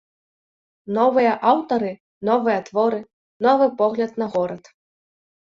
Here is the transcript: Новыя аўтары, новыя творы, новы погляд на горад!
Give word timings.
Новыя 0.95 1.33
аўтары, 1.51 1.91
новыя 2.31 2.59
творы, 2.71 3.01
новы 3.49 3.69
погляд 3.83 4.11
на 4.25 4.31
горад! 4.39 4.63